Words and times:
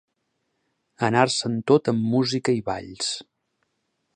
Anar-se'n 1.07 1.59
tot 1.73 1.91
amb 1.93 2.09
música 2.15 2.57
i 2.61 2.65
balls. 2.71 3.13